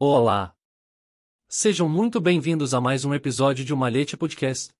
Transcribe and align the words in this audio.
Olá! 0.00 0.54
Sejam 1.48 1.88
muito 1.88 2.20
bem-vindos 2.20 2.72
a 2.72 2.80
mais 2.80 3.04
um 3.04 3.12
episódio 3.12 3.64
de 3.64 3.74
Malhete 3.74 4.16
Podcast. 4.16 4.72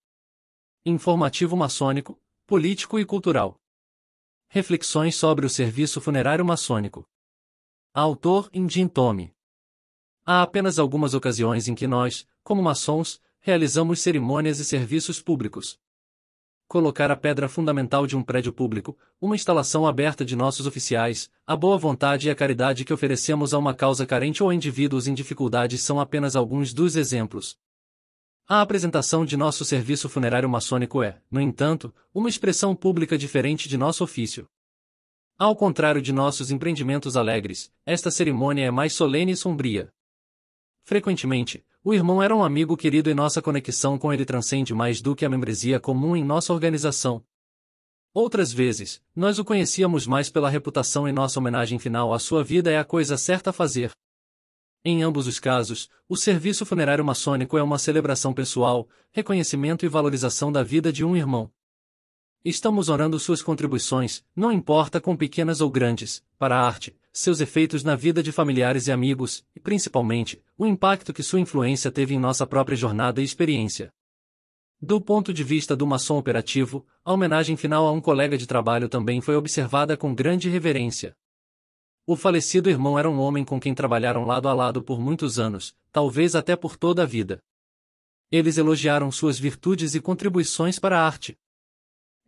Informativo 0.86 1.56
maçônico, 1.56 2.16
político 2.46 3.00
e 3.00 3.04
cultural. 3.04 3.60
Reflexões 4.48 5.16
sobre 5.16 5.44
o 5.44 5.50
serviço 5.50 6.00
funerário 6.00 6.44
maçônico. 6.44 7.04
Autor 7.92 8.48
Indin 8.54 8.86
Tome. 8.86 9.34
Há 10.24 10.42
apenas 10.42 10.78
algumas 10.78 11.14
ocasiões 11.14 11.66
em 11.66 11.74
que 11.74 11.88
nós, 11.88 12.24
como 12.44 12.62
maçons, 12.62 13.20
realizamos 13.40 14.00
cerimônias 14.00 14.60
e 14.60 14.64
serviços 14.64 15.20
públicos 15.20 15.80
colocar 16.68 17.10
a 17.10 17.16
pedra 17.16 17.48
fundamental 17.48 18.06
de 18.06 18.14
um 18.14 18.22
prédio 18.22 18.52
público, 18.52 18.96
uma 19.18 19.34
instalação 19.34 19.86
aberta 19.86 20.22
de 20.22 20.36
nossos 20.36 20.66
oficiais, 20.66 21.30
a 21.46 21.56
boa 21.56 21.78
vontade 21.78 22.28
e 22.28 22.30
a 22.30 22.34
caridade 22.34 22.84
que 22.84 22.92
oferecemos 22.92 23.54
a 23.54 23.58
uma 23.58 23.72
causa 23.72 24.04
carente 24.04 24.42
ou 24.42 24.50
a 24.50 24.54
indivíduos 24.54 25.08
em 25.08 25.14
dificuldades 25.14 25.82
são 25.82 25.98
apenas 25.98 26.36
alguns 26.36 26.74
dos 26.74 26.94
exemplos. 26.94 27.58
A 28.46 28.60
apresentação 28.60 29.24
de 29.24 29.36
nosso 29.36 29.64
serviço 29.64 30.08
funerário 30.08 30.48
maçônico 30.48 31.02
é, 31.02 31.20
no 31.30 31.40
entanto, 31.40 31.92
uma 32.14 32.28
expressão 32.28 32.76
pública 32.76 33.16
diferente 33.16 33.68
de 33.68 33.78
nosso 33.78 34.04
ofício. 34.04 34.46
Ao 35.38 35.56
contrário 35.56 36.02
de 36.02 36.12
nossos 36.12 36.50
empreendimentos 36.50 37.16
alegres, 37.16 37.72
esta 37.86 38.10
cerimônia 38.10 38.66
é 38.66 38.70
mais 38.70 38.92
solene 38.92 39.32
e 39.32 39.36
sombria. 39.36 39.90
Frequentemente, 40.82 41.64
o 41.88 41.94
irmão 41.94 42.22
era 42.22 42.36
um 42.36 42.44
amigo 42.44 42.76
querido 42.76 43.08
e 43.08 43.14
nossa 43.14 43.40
conexão 43.40 43.96
com 43.96 44.12
ele 44.12 44.26
transcende 44.26 44.74
mais 44.74 45.00
do 45.00 45.16
que 45.16 45.24
a 45.24 45.28
membresia 45.30 45.80
comum 45.80 46.14
em 46.14 46.22
nossa 46.22 46.52
organização. 46.52 47.24
Outras 48.12 48.52
vezes, 48.52 49.00
nós 49.16 49.38
o 49.38 49.44
conhecíamos 49.44 50.06
mais 50.06 50.28
pela 50.28 50.50
reputação 50.50 51.08
e 51.08 51.12
nossa 51.12 51.40
homenagem 51.40 51.78
final 51.78 52.12
à 52.12 52.18
sua 52.18 52.44
vida 52.44 52.70
é 52.70 52.76
a 52.76 52.84
coisa 52.84 53.16
certa 53.16 53.48
a 53.48 53.52
fazer. 53.54 53.90
Em 54.84 55.02
ambos 55.02 55.26
os 55.26 55.40
casos, 55.40 55.88
o 56.06 56.14
serviço 56.14 56.66
funerário 56.66 57.02
maçônico 57.02 57.56
é 57.56 57.62
uma 57.62 57.78
celebração 57.78 58.34
pessoal, 58.34 58.86
reconhecimento 59.10 59.86
e 59.86 59.88
valorização 59.88 60.52
da 60.52 60.62
vida 60.62 60.92
de 60.92 61.06
um 61.06 61.16
irmão. 61.16 61.50
Estamos 62.44 62.90
orando 62.90 63.18
suas 63.18 63.40
contribuições, 63.40 64.22
não 64.36 64.52
importa 64.52 65.00
com 65.00 65.16
pequenas 65.16 65.62
ou 65.62 65.70
grandes, 65.70 66.22
para 66.38 66.54
a 66.54 66.66
arte, 66.66 66.94
seus 67.18 67.40
efeitos 67.40 67.82
na 67.82 67.96
vida 67.96 68.22
de 68.22 68.30
familiares 68.30 68.86
e 68.86 68.92
amigos, 68.92 69.44
e 69.54 69.60
principalmente, 69.60 70.40
o 70.56 70.66
impacto 70.66 71.12
que 71.12 71.22
sua 71.22 71.40
influência 71.40 71.90
teve 71.90 72.14
em 72.14 72.18
nossa 72.18 72.46
própria 72.46 72.76
jornada 72.76 73.20
e 73.20 73.24
experiência. 73.24 73.92
Do 74.80 75.00
ponto 75.00 75.34
de 75.34 75.42
vista 75.42 75.74
do 75.74 75.84
maçom 75.84 76.16
operativo, 76.16 76.86
a 77.04 77.12
homenagem 77.12 77.56
final 77.56 77.88
a 77.88 77.92
um 77.92 78.00
colega 78.00 78.38
de 78.38 78.46
trabalho 78.46 78.88
também 78.88 79.20
foi 79.20 79.34
observada 79.34 79.96
com 79.96 80.14
grande 80.14 80.48
reverência. 80.48 81.16
O 82.06 82.14
falecido 82.14 82.70
irmão 82.70 82.96
era 82.96 83.10
um 83.10 83.18
homem 83.18 83.44
com 83.44 83.58
quem 83.58 83.74
trabalharam 83.74 84.24
lado 84.24 84.48
a 84.48 84.54
lado 84.54 84.80
por 84.80 85.00
muitos 85.00 85.40
anos, 85.40 85.74
talvez 85.90 86.36
até 86.36 86.54
por 86.54 86.76
toda 86.76 87.02
a 87.02 87.06
vida. 87.06 87.42
Eles 88.30 88.56
elogiaram 88.58 89.10
suas 89.10 89.38
virtudes 89.38 89.96
e 89.96 90.00
contribuições 90.00 90.78
para 90.78 91.00
a 91.00 91.04
arte. 91.04 91.36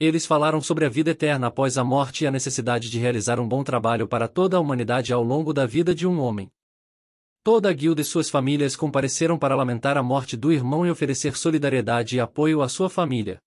Eles 0.00 0.24
falaram 0.24 0.62
sobre 0.62 0.86
a 0.86 0.88
vida 0.88 1.10
eterna 1.10 1.48
após 1.48 1.76
a 1.76 1.84
morte 1.84 2.24
e 2.24 2.26
a 2.26 2.30
necessidade 2.30 2.88
de 2.88 2.98
realizar 2.98 3.38
um 3.38 3.46
bom 3.46 3.62
trabalho 3.62 4.08
para 4.08 4.26
toda 4.26 4.56
a 4.56 4.60
humanidade 4.60 5.12
ao 5.12 5.22
longo 5.22 5.52
da 5.52 5.66
vida 5.66 5.94
de 5.94 6.06
um 6.06 6.18
homem. 6.18 6.50
Toda 7.44 7.68
a 7.68 7.72
guilda 7.74 8.00
e 8.00 8.04
suas 8.04 8.30
famílias 8.30 8.74
compareceram 8.74 9.38
para 9.38 9.54
lamentar 9.54 9.98
a 9.98 10.02
morte 10.02 10.38
do 10.38 10.50
irmão 10.50 10.86
e 10.86 10.90
oferecer 10.90 11.36
solidariedade 11.36 12.16
e 12.16 12.20
apoio 12.20 12.62
à 12.62 12.68
sua 12.68 12.88
família. 12.88 13.42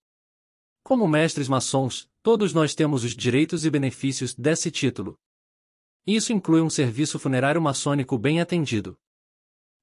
Como 0.83 1.07
mestres 1.07 1.49
maçons, 1.49 2.07
todos 2.21 2.53
nós 2.53 2.75
temos 2.75 3.03
os 3.03 3.15
direitos 3.15 3.65
e 3.65 3.71
benefícios 3.71 4.35
desse 4.35 4.69
título. 4.69 5.17
Isso 6.05 6.31
inclui 6.33 6.61
um 6.61 6.69
serviço 6.69 7.17
funerário 7.17 7.61
maçônico 7.61 8.15
bem 8.15 8.39
atendido. 8.39 8.95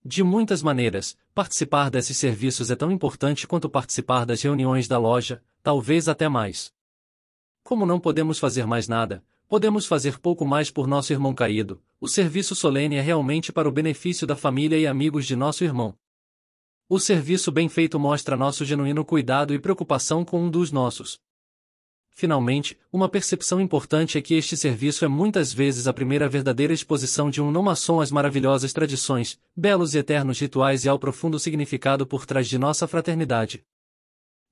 De 0.04 0.22
muitas 0.22 0.62
maneiras, 0.62 1.16
participar 1.34 1.90
desses 1.90 2.16
serviços 2.16 2.70
é 2.70 2.76
tão 2.76 2.92
importante 2.92 3.44
quanto 3.46 3.68
participar 3.68 4.24
das 4.24 4.40
reuniões 4.40 4.86
da 4.86 4.98
loja, 4.98 5.42
talvez 5.62 6.08
até 6.08 6.28
mais. 6.28 6.72
Como 7.62 7.86
não 7.86 8.00
podemos 8.00 8.38
fazer 8.38 8.66
mais 8.66 8.88
nada, 8.88 9.24
podemos 9.48 9.86
fazer 9.86 10.18
pouco 10.18 10.44
mais 10.44 10.70
por 10.70 10.86
nosso 10.86 11.12
irmão 11.12 11.34
caído, 11.34 11.82
o 12.00 12.08
serviço 12.08 12.54
solene 12.54 12.96
é 12.96 13.00
realmente 13.00 13.52
para 13.52 13.68
o 13.68 13.72
benefício 13.72 14.26
da 14.26 14.34
família 14.34 14.78
e 14.78 14.86
amigos 14.86 15.26
de 15.26 15.36
nosso 15.36 15.62
irmão. 15.62 15.94
O 16.88 16.98
serviço 16.98 17.52
bem 17.52 17.68
feito 17.68 18.00
mostra 18.00 18.36
nosso 18.36 18.64
genuíno 18.64 19.04
cuidado 19.04 19.54
e 19.54 19.58
preocupação 19.58 20.24
com 20.24 20.42
um 20.42 20.50
dos 20.50 20.72
nossos. 20.72 21.20
Finalmente, 22.10 22.76
uma 22.92 23.08
percepção 23.08 23.60
importante 23.60 24.18
é 24.18 24.20
que 24.20 24.34
este 24.34 24.56
serviço 24.56 25.04
é 25.04 25.08
muitas 25.08 25.52
vezes 25.52 25.86
a 25.86 25.92
primeira 25.92 26.28
verdadeira 26.28 26.72
exposição 26.72 27.30
de 27.30 27.40
um 27.40 27.50
não-maçom 27.50 28.00
às 28.00 28.10
maravilhosas 28.10 28.72
tradições, 28.72 29.38
belos 29.56 29.94
e 29.94 29.98
eternos 29.98 30.40
rituais 30.40 30.84
e 30.84 30.88
ao 30.88 30.98
profundo 30.98 31.38
significado 31.38 32.06
por 32.06 32.26
trás 32.26 32.48
de 32.48 32.58
nossa 32.58 32.88
fraternidade. 32.88 33.64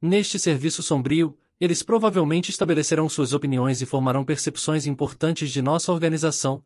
Neste 0.00 0.38
serviço 0.38 0.80
sombrio, 0.80 1.36
eles 1.60 1.82
provavelmente 1.82 2.50
estabelecerão 2.50 3.08
suas 3.08 3.32
opiniões 3.32 3.82
e 3.82 3.86
formarão 3.86 4.24
percepções 4.24 4.86
importantes 4.86 5.50
de 5.50 5.60
nossa 5.60 5.92
organização. 5.92 6.62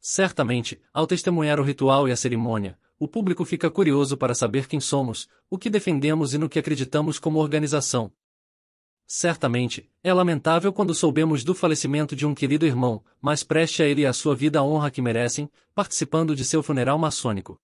Certamente, 0.00 0.80
ao 0.92 1.06
testemunhar 1.06 1.60
o 1.60 1.62
ritual 1.62 2.08
e 2.08 2.12
a 2.12 2.16
cerimônia, 2.16 2.76
o 2.98 3.06
público 3.06 3.44
fica 3.44 3.70
curioso 3.70 4.16
para 4.16 4.34
saber 4.34 4.66
quem 4.66 4.80
somos, 4.80 5.28
o 5.48 5.56
que 5.56 5.70
defendemos 5.70 6.34
e 6.34 6.38
no 6.38 6.48
que 6.48 6.58
acreditamos 6.58 7.20
como 7.20 7.38
organização. 7.38 8.12
Certamente, 9.06 9.88
é 10.02 10.12
lamentável 10.12 10.72
quando 10.72 10.94
soubemos 10.94 11.44
do 11.44 11.54
falecimento 11.54 12.16
de 12.16 12.26
um 12.26 12.34
querido 12.34 12.66
irmão, 12.66 13.04
mas 13.20 13.44
preste 13.44 13.82
a 13.84 13.86
ele 13.86 14.02
e 14.02 14.06
a 14.06 14.12
sua 14.12 14.34
vida 14.34 14.58
a 14.58 14.64
honra 14.64 14.90
que 14.90 15.02
merecem, 15.02 15.48
participando 15.74 16.34
de 16.34 16.44
seu 16.44 16.60
funeral 16.60 16.98
maçônico. 16.98 17.60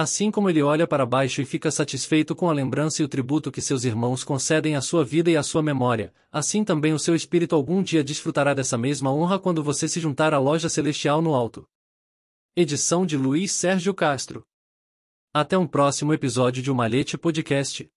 Assim 0.00 0.30
como 0.30 0.48
ele 0.48 0.62
olha 0.62 0.86
para 0.86 1.04
baixo 1.04 1.42
e 1.42 1.44
fica 1.44 1.72
satisfeito 1.72 2.32
com 2.36 2.48
a 2.48 2.52
lembrança 2.52 3.02
e 3.02 3.04
o 3.04 3.08
tributo 3.08 3.50
que 3.50 3.60
seus 3.60 3.82
irmãos 3.82 4.22
concedem 4.22 4.76
à 4.76 4.80
sua 4.80 5.04
vida 5.04 5.28
e 5.28 5.36
à 5.36 5.42
sua 5.42 5.60
memória, 5.60 6.14
assim 6.30 6.62
também 6.62 6.92
o 6.92 7.00
seu 7.00 7.16
espírito 7.16 7.56
algum 7.56 7.82
dia 7.82 8.04
desfrutará 8.04 8.54
dessa 8.54 8.78
mesma 8.78 9.12
honra 9.12 9.40
quando 9.40 9.60
você 9.60 9.88
se 9.88 9.98
juntar 9.98 10.32
à 10.32 10.38
loja 10.38 10.68
celestial 10.68 11.20
no 11.20 11.34
alto. 11.34 11.68
Edição 12.54 13.04
de 13.04 13.16
Luiz 13.16 13.50
Sérgio 13.50 13.92
Castro. 13.92 14.46
Até 15.34 15.58
um 15.58 15.66
próximo 15.66 16.14
episódio 16.14 16.62
de 16.62 16.70
O 16.70 16.76
Malhete 16.76 17.18
Podcast. 17.18 17.90